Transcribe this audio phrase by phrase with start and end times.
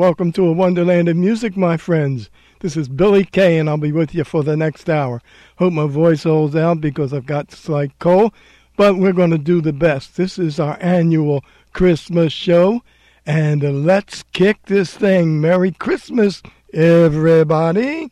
[0.00, 2.30] welcome to a wonderland of music, my friends.
[2.60, 5.20] This is Billy K, and I'll be with you for the next hour.
[5.58, 8.32] Hope my voice holds out because I've got slight cold,
[8.78, 10.16] but we're going to do the best.
[10.16, 12.82] This is our annual Christmas show,
[13.26, 15.38] and let's kick this thing.
[15.38, 16.42] Merry Christmas,
[16.72, 18.10] everybody.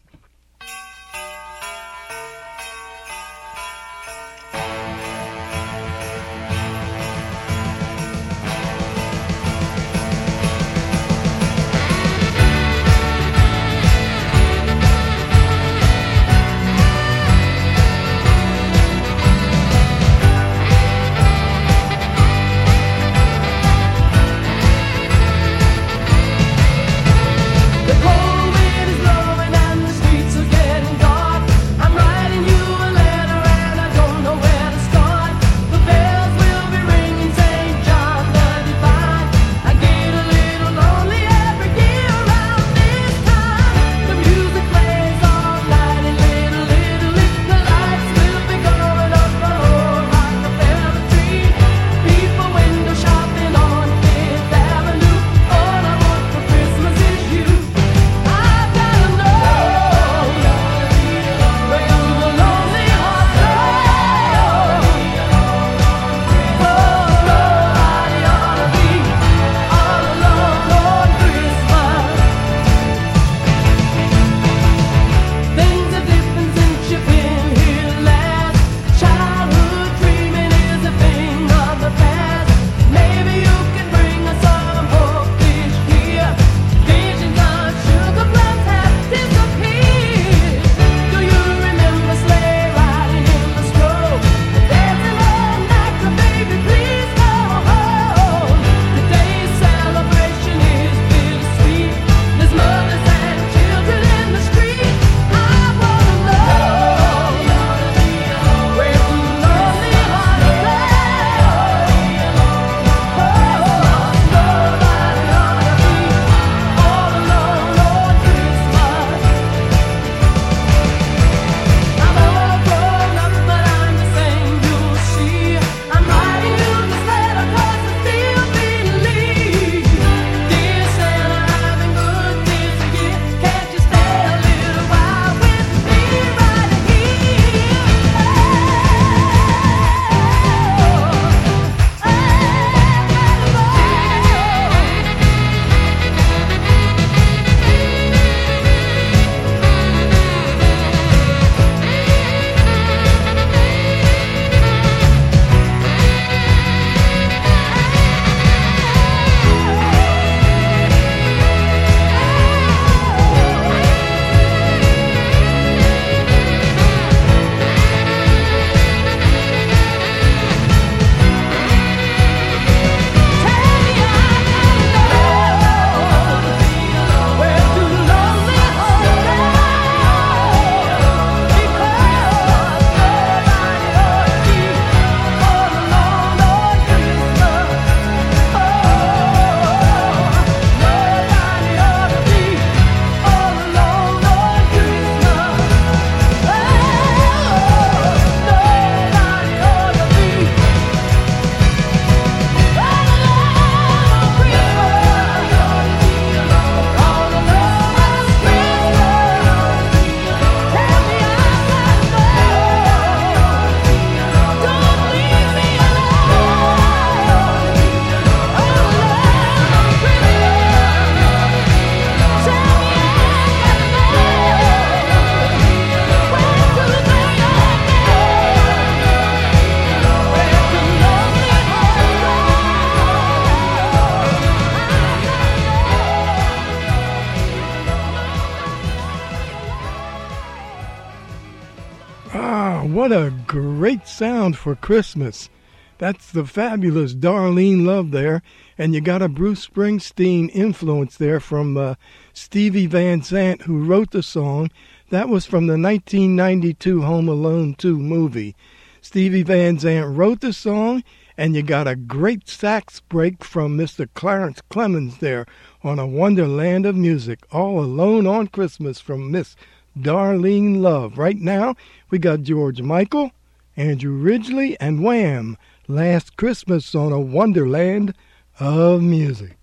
[244.68, 245.48] for Christmas.
[245.96, 248.42] That's the fabulous Darlene Love there.
[248.76, 251.94] And you got a Bruce Springsteen influence there from uh,
[252.34, 254.70] Stevie Van Zandt, who wrote the song.
[255.08, 258.54] That was from the 1992 Home Alone 2 movie.
[259.00, 261.02] Stevie Van Zandt wrote the song,
[261.38, 264.06] and you got a great sax break from Mr.
[264.12, 265.46] Clarence Clemons there
[265.82, 269.56] on a wonderland of music, all alone on Christmas from Miss
[269.98, 271.16] Darlene Love.
[271.16, 271.74] Right now,
[272.10, 273.32] we got George Michael.
[273.78, 275.56] Andrew Ridgeley and Wham!
[275.86, 278.12] Last Christmas on a Wonderland
[278.58, 279.57] of Music.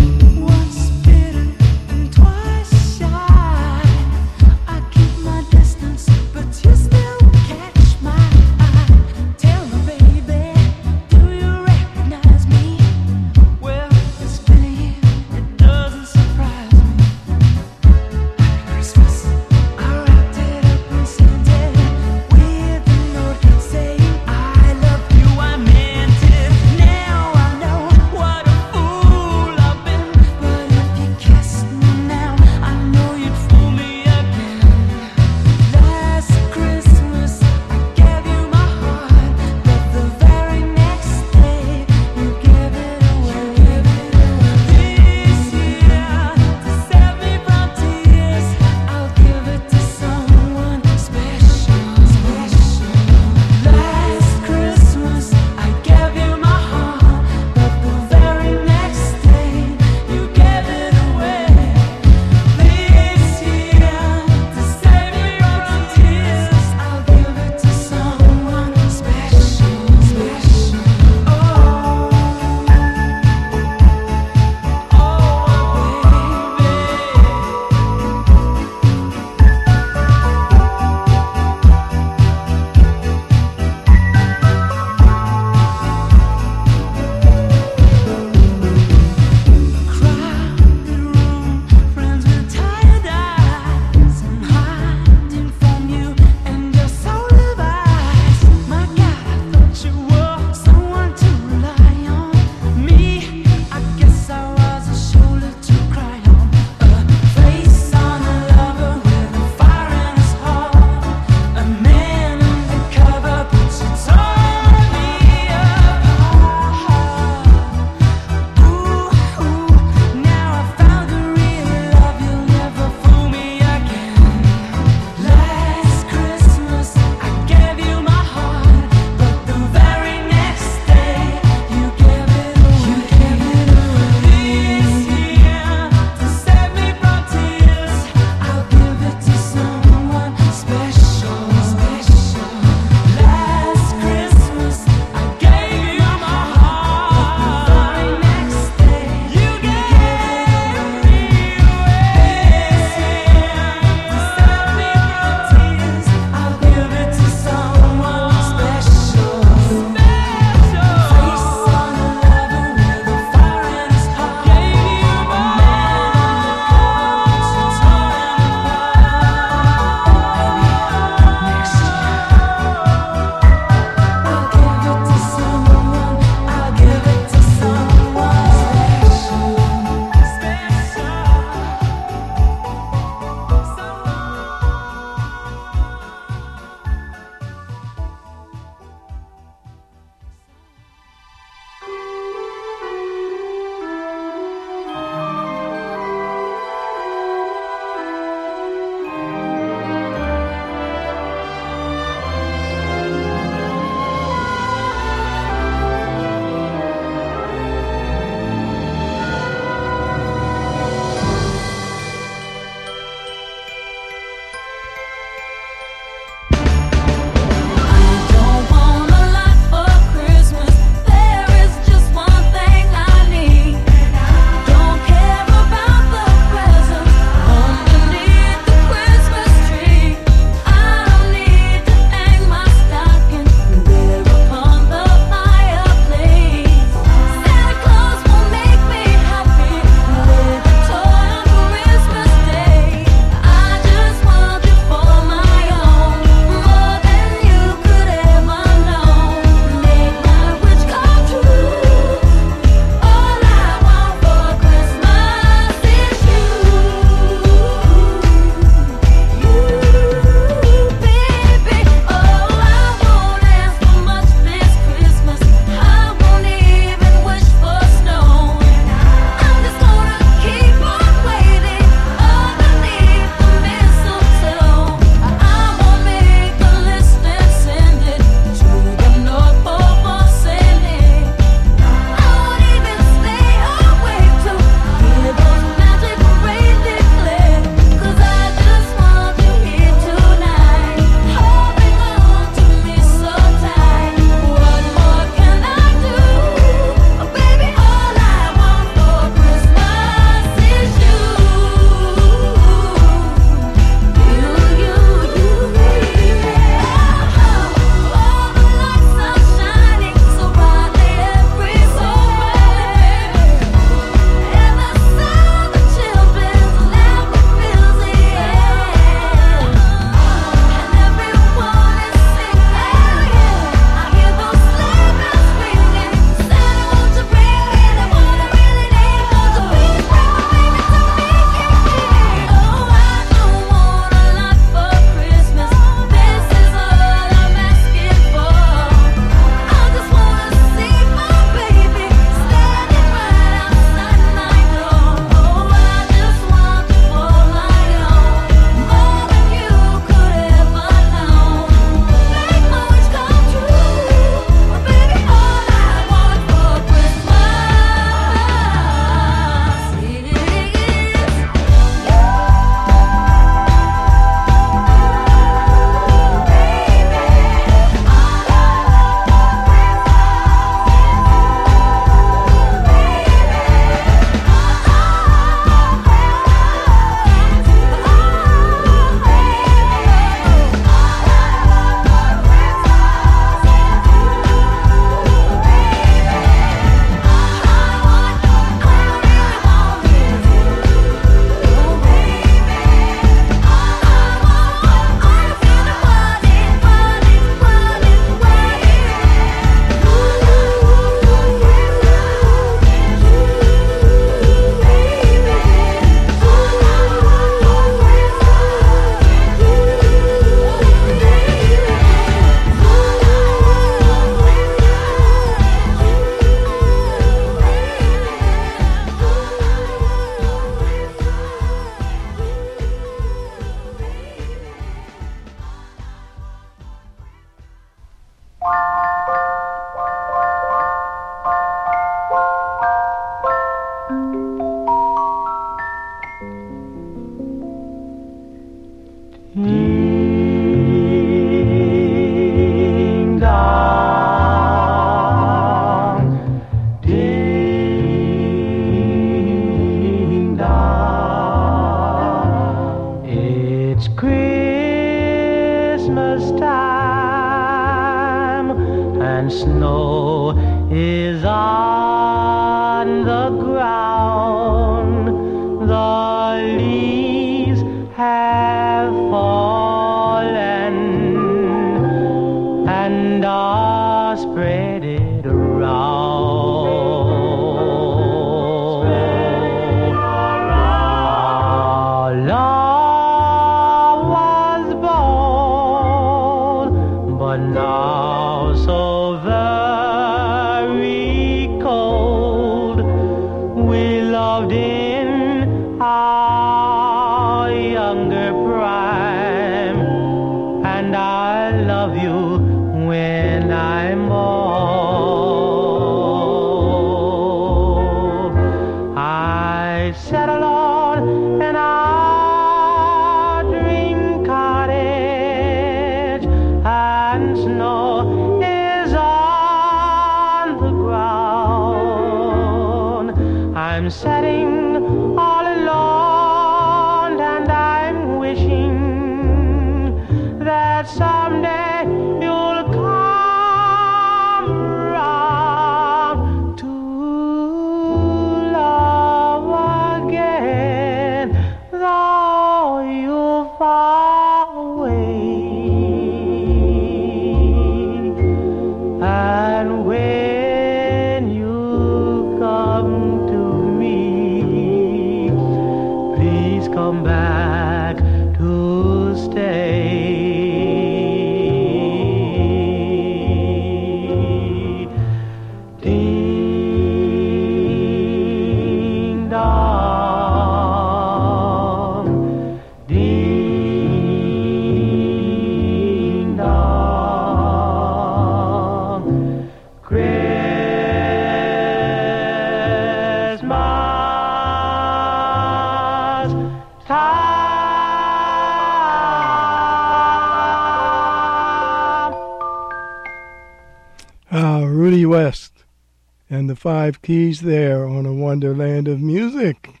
[596.74, 600.00] Five keys there on a wonderland of music.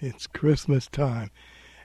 [0.00, 1.30] It's Christmas time.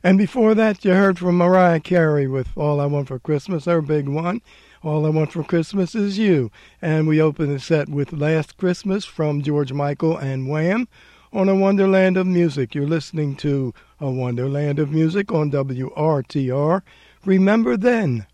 [0.03, 3.81] And before that, you heard from Mariah Carey with All I Want for Christmas, her
[3.81, 4.41] big one.
[4.83, 6.51] All I Want for Christmas is You.
[6.81, 10.87] And we open the set with Last Christmas from George Michael and Wham
[11.31, 12.73] on A Wonderland of Music.
[12.73, 16.81] You're listening to A Wonderland of Music on WRTR.
[17.23, 18.25] Remember then,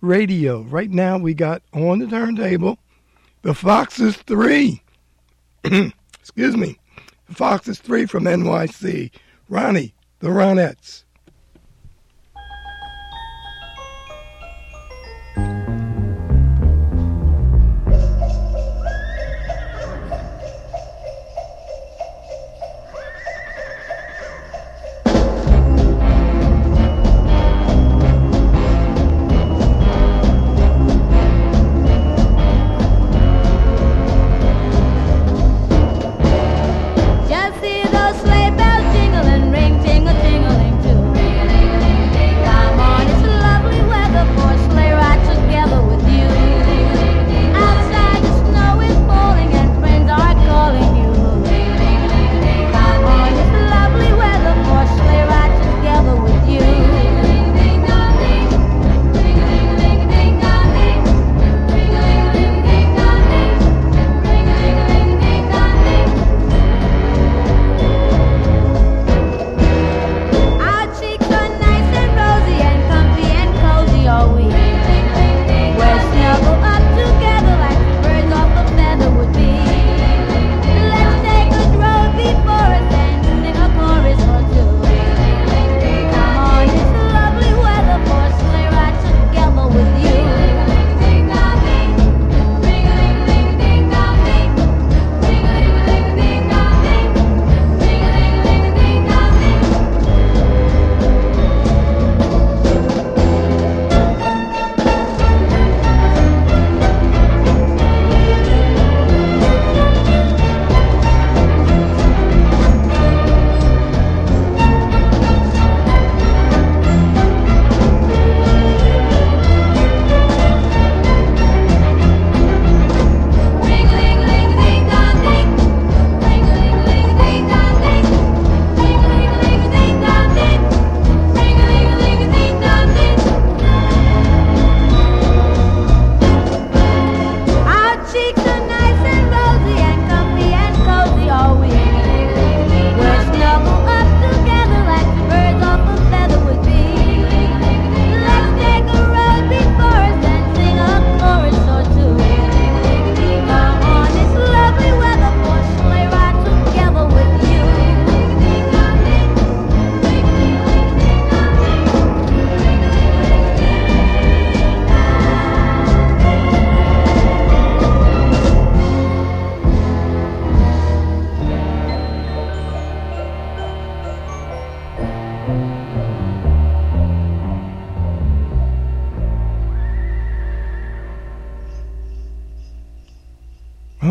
[0.00, 0.62] radio.
[0.62, 2.78] Right now we got on the turntable
[3.44, 4.82] the Foxes 3.
[6.18, 6.78] Excuse me.
[7.28, 9.10] The Foxes 3 from NYC.
[9.50, 11.04] Ronnie, the Ronettes.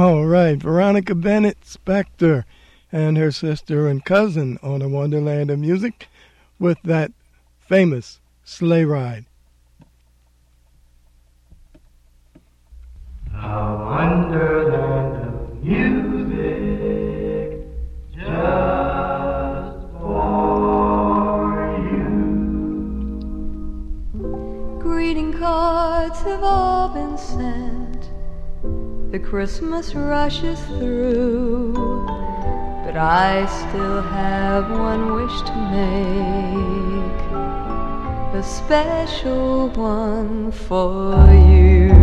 [0.03, 2.43] All right, Veronica Bennett Spector
[2.91, 6.09] and her sister and cousin on a Wonderland of Music
[6.59, 7.13] with that
[7.57, 9.23] famous sleigh ride.
[13.33, 14.52] A wonder.
[29.13, 31.73] the Christmas rushes through,
[32.83, 37.21] but I still have one wish to make,
[38.33, 41.93] a special one for you.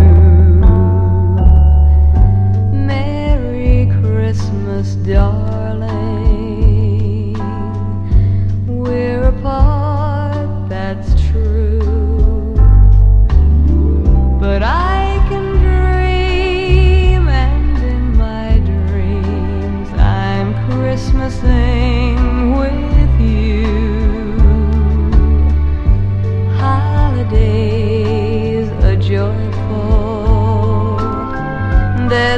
[2.73, 5.60] Merry Christmas, darling.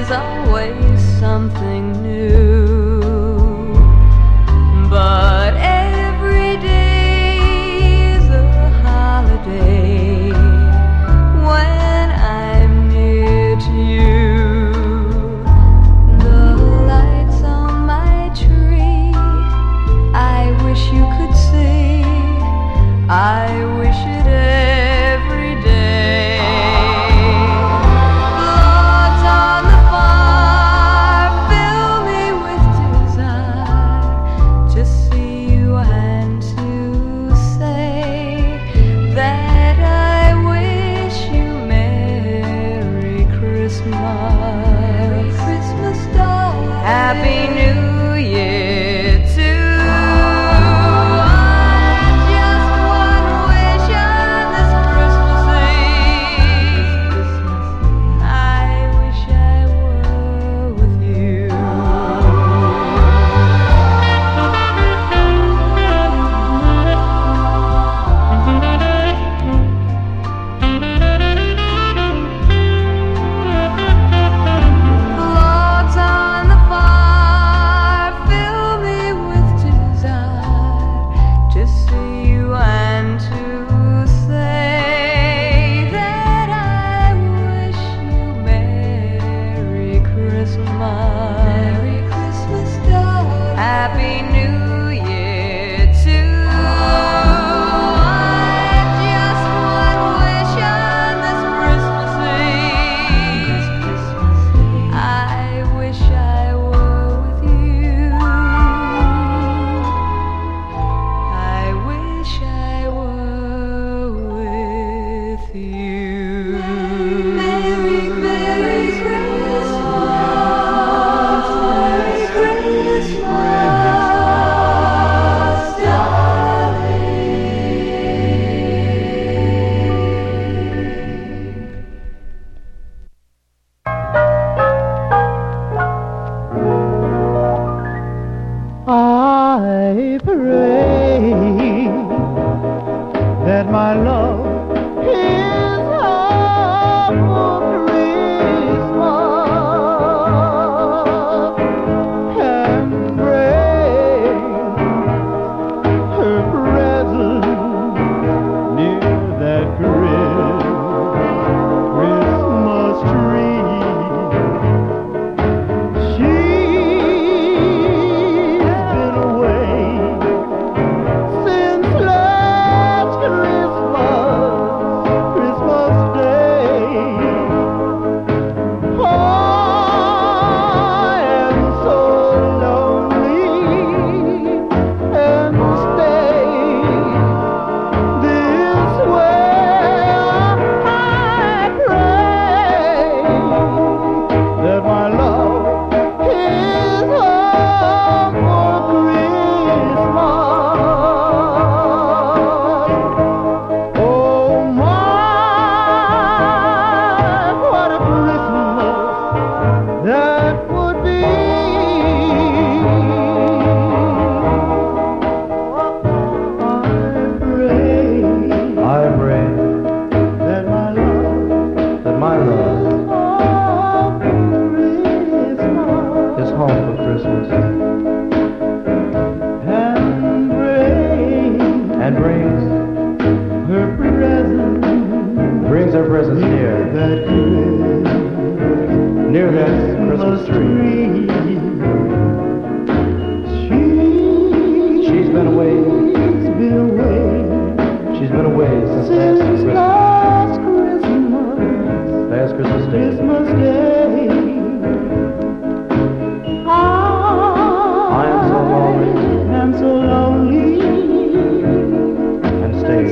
[0.02, 0.32] as I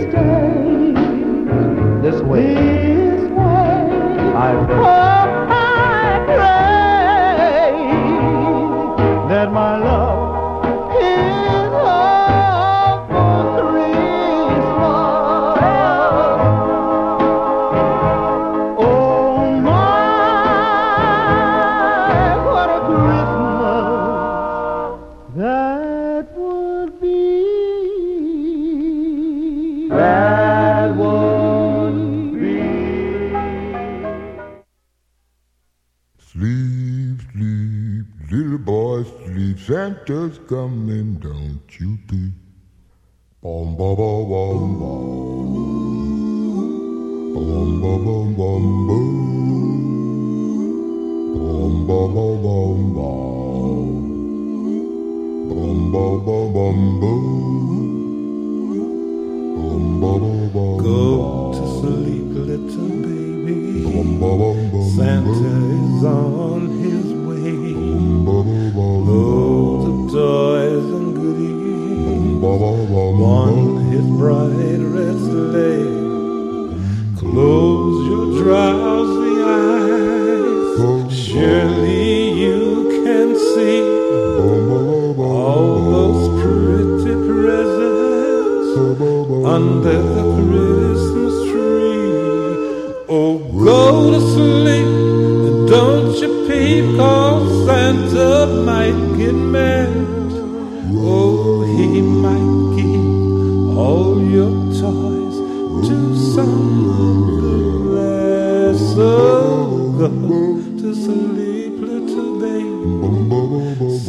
[0.03, 0.40] And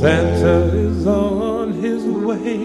[0.01, 2.57] Santa is on his way.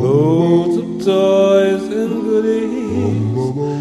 [0.00, 3.36] Loads of toys and goodies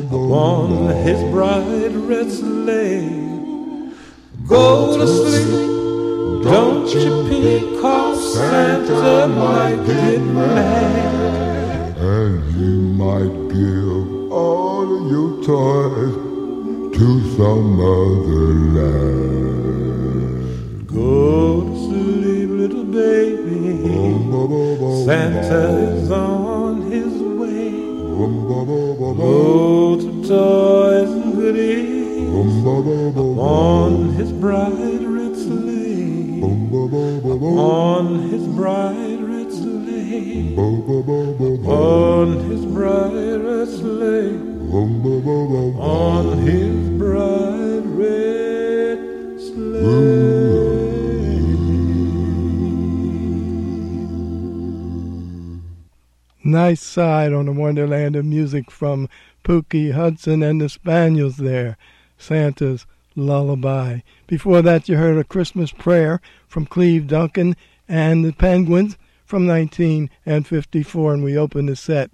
[0.08, 3.08] upon his bright red sleigh.
[4.46, 11.98] Go to sleep, don't you peep, cause Santa might get mad.
[11.98, 12.72] And he
[13.02, 16.16] might give all your toys
[16.98, 19.51] to some other land.
[25.06, 27.72] Santa is on his way.
[29.18, 32.30] Loads of toys and goodies
[33.40, 36.44] on his bright red sleigh.
[36.44, 40.56] On his bright red sleigh.
[40.56, 44.38] On his bright red sleigh.
[45.80, 46.71] On his
[56.72, 59.10] Nice side on the Wonderland of Music from
[59.44, 61.76] Pookie Hudson and the Spaniels there.
[62.18, 64.00] Santa's Lullaby.
[64.26, 67.58] Before that, you heard a Christmas prayer from Cleve Duncan
[67.90, 72.12] and the Penguins from 1954, and we opened the set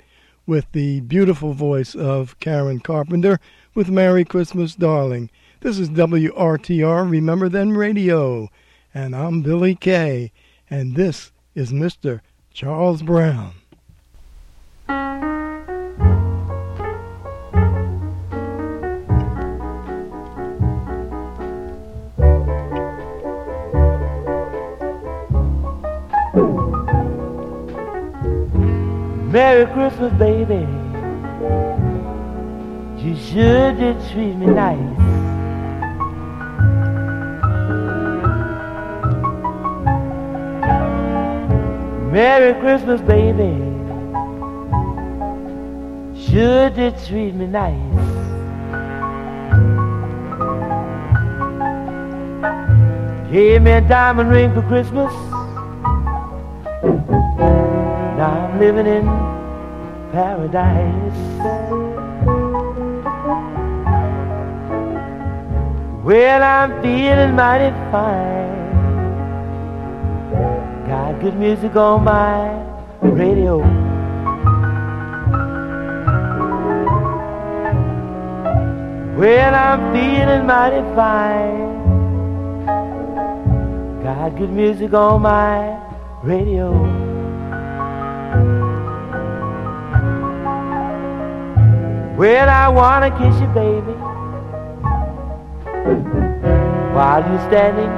[0.48, 3.40] with the beautiful voice of Karen Carpenter
[3.76, 5.30] with Merry Christmas, Darling.
[5.60, 8.50] This is WRTR, Remember Then Radio,
[8.92, 10.32] and I'm Billy Kay,
[10.68, 12.22] and this is Mr.
[12.52, 13.54] Charles Brown.
[29.38, 30.66] Merry Christmas, baby.
[33.04, 34.78] You sure did treat me nice.
[42.12, 43.67] Merry Christmas, baby.
[46.38, 47.74] Sure did treat me nice.
[53.32, 55.12] Gave me a diamond ring for Christmas.
[58.20, 59.06] Now I'm living in
[60.12, 61.18] paradise.
[66.06, 68.54] Well, I'm feeling mighty fine.
[70.86, 72.62] Got good music on my
[73.02, 73.87] radio.
[79.18, 81.74] Well, I'm feeling mighty fine.
[84.04, 85.76] Got good music on my
[86.22, 86.72] radio.
[92.16, 93.94] Well, I wanna kiss you, baby,
[96.94, 97.90] while you're standing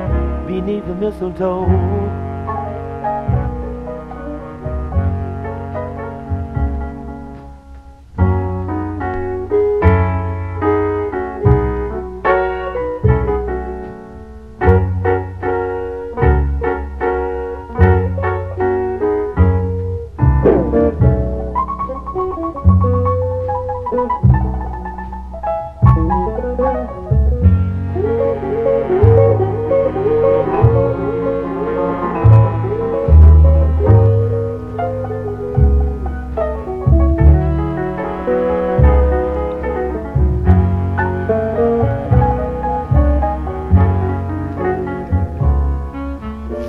[0.47, 1.98] beneath the mistletoe.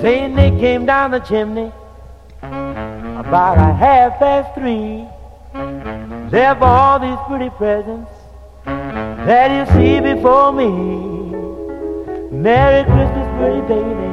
[0.01, 1.71] Saying they came down the chimney
[2.41, 5.05] about a half past three.
[6.31, 8.09] There for all these pretty presents
[8.65, 10.69] that you see before me.
[12.31, 14.09] Merry Christmas, pretty baby.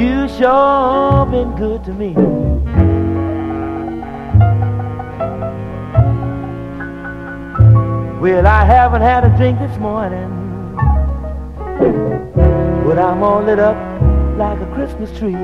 [0.00, 2.14] You sure been good to me.
[8.18, 10.32] Well, I haven't had a drink this morning,
[12.86, 13.76] but I'm all lit up
[14.38, 15.34] like a Christmas tree.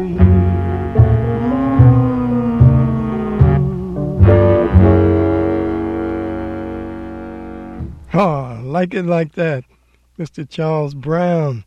[8.15, 9.65] Oh, like it like that.
[10.17, 10.49] Mr.
[10.49, 11.65] Charles Brown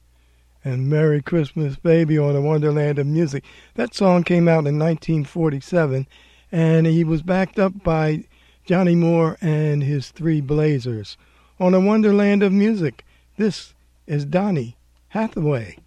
[0.63, 3.43] and Merry Christmas Baby on the Wonderland of Music.
[3.73, 6.07] That song came out in 1947
[6.53, 8.23] and he was backed up by
[8.63, 11.17] Johnny Moore and his Three Blazers.
[11.59, 13.03] On the Wonderland of Music,
[13.35, 13.73] this
[14.07, 14.77] is Donny
[15.15, 15.77] Hathaway.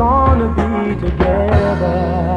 [0.00, 2.29] Gonna be together.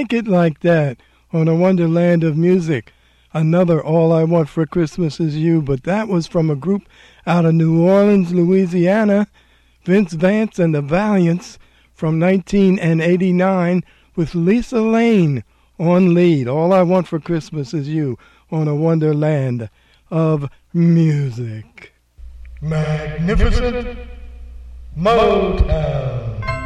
[0.00, 0.96] Like It Like That
[1.30, 2.94] on a Wonderland of Music.
[3.34, 6.88] Another All I Want for Christmas Is You, but that was from a group
[7.26, 9.26] out of New Orleans, Louisiana,
[9.84, 11.58] Vince Vance and the Valiants
[11.92, 13.84] from 1989
[14.16, 15.44] with Lisa Layne
[15.78, 16.48] on lead.
[16.48, 18.16] All I Want for Christmas Is You
[18.50, 19.68] on a Wonderland
[20.10, 21.92] of Music.
[22.62, 23.98] Magnificent
[24.96, 26.59] Motown.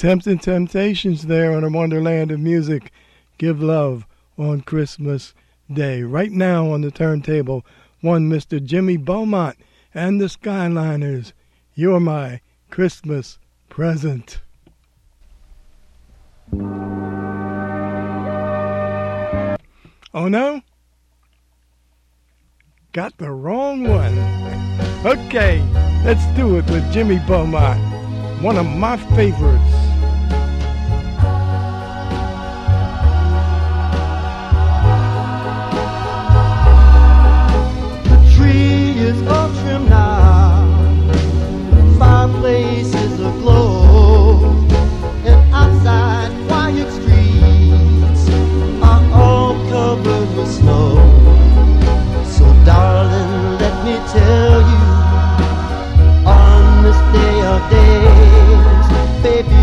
[0.00, 2.90] Tempting Temptations there on a Wonderland of Music.
[3.36, 4.06] Give love
[4.38, 5.34] on Christmas
[5.70, 6.02] Day.
[6.04, 7.66] Right now on the turntable,
[8.00, 8.64] one Mr.
[8.64, 9.58] Jimmy Beaumont
[9.92, 11.34] and the Skyliners.
[11.74, 12.40] You're my
[12.70, 13.38] Christmas
[13.68, 14.40] present.
[20.14, 20.62] Oh no?
[22.92, 24.18] Got the wrong one.
[25.04, 25.60] Okay,
[26.06, 27.78] let's do it with Jimmy Beaumont,
[28.42, 29.79] one of my favorites.
[39.26, 40.70] All trimmed now,
[43.18, 44.66] aglow,
[45.24, 48.28] and outside quiet streets
[48.82, 50.94] are all covered with snow.
[52.24, 54.84] So, darling, let me tell you,
[56.24, 58.86] on this day of days,
[59.22, 59.62] baby,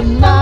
[0.00, 0.39] the night.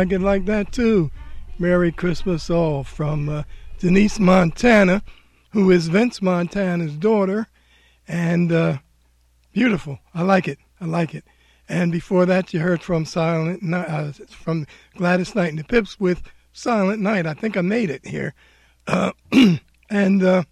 [0.00, 1.10] Like it like that too.
[1.58, 3.42] Merry Christmas all from uh,
[3.80, 5.02] Denise Montana,
[5.50, 7.48] who is Vince Montana's daughter,
[8.08, 8.78] and uh,
[9.52, 9.98] beautiful.
[10.14, 10.58] I like it.
[10.80, 11.24] I like it.
[11.68, 16.00] And before that, you heard from Silent Night, uh, from Gladys Knight and the Pips
[16.00, 16.22] with
[16.54, 17.26] Silent Night.
[17.26, 18.32] I think I made it here.
[18.86, 19.12] Uh,
[19.90, 20.44] and uh,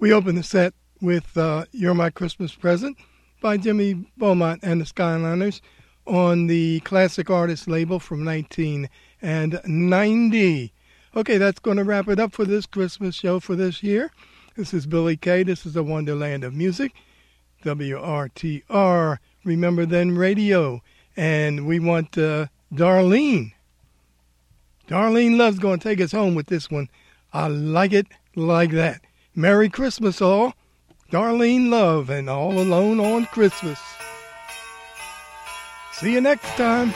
[0.00, 2.98] we opened the set with uh, You're My Christmas Present
[3.40, 5.60] by Jimmy Beaumont and the Skyliners
[6.06, 10.72] on the Classic Artist label from 1990.
[11.16, 14.10] Okay, that's going to wrap it up for this Christmas show for this year.
[14.56, 15.42] This is Billy Kay.
[15.42, 16.92] This is the Wonderland of Music,
[17.64, 19.18] WRTR.
[19.44, 20.82] Remember Then Radio.
[21.16, 23.52] And we want uh, Darlene.
[24.88, 26.88] Darlene Love's going to take us home with this one.
[27.32, 29.00] I like it like that.
[29.34, 30.54] Merry Christmas, all.
[31.10, 33.78] Darlene Love and All Alone on Christmas.
[35.94, 36.92] See you next time.